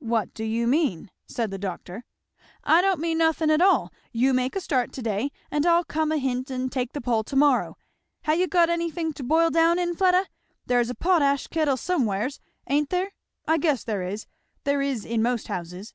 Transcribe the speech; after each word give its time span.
"What 0.00 0.34
do 0.34 0.42
you 0.42 0.66
mean?" 0.66 1.12
said 1.28 1.52
the 1.52 1.56
doctor. 1.56 2.04
"I 2.64 2.82
don't 2.82 2.98
mean 2.98 3.18
nothin' 3.18 3.50
at 3.50 3.60
all. 3.60 3.92
You 4.10 4.34
make 4.34 4.56
a 4.56 4.60
start 4.60 4.90
to 4.94 5.00
day 5.00 5.30
and 5.48 5.64
I'll 5.64 5.84
come 5.84 6.10
ahint 6.10 6.50
and 6.50 6.72
take 6.72 6.92
the 6.92 7.00
pull 7.00 7.22
to 7.22 7.36
morrow. 7.36 7.76
Ha' 8.24 8.32
you 8.34 8.48
got 8.48 8.68
anythin' 8.68 9.12
to 9.12 9.22
boil 9.22 9.48
down 9.48 9.78
in, 9.78 9.94
Fleda? 9.94 10.26
there's 10.66 10.90
a 10.90 10.96
potash 10.96 11.46
kittle 11.46 11.76
somewheres, 11.76 12.40
ain't 12.68 12.90
there? 12.90 13.12
I 13.46 13.58
guess 13.58 13.84
there 13.84 14.02
is. 14.02 14.26
There 14.64 14.82
is 14.82 15.04
in 15.04 15.22
most 15.22 15.46
houses." 15.46 15.94